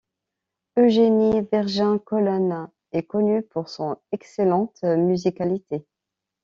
Eugénie 0.77 1.41
Vergin 1.51 1.99
Colonne 1.99 2.71
est 2.91 3.03
connue 3.03 3.43
pour 3.43 3.69
son 3.69 3.97
excellente 4.11 4.81
musicalité. 4.81 5.85